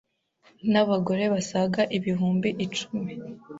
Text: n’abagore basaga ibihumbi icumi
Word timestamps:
n’abagore 0.71 1.23
basaga 1.33 1.81
ibihumbi 1.97 2.49
icumi 2.65 3.13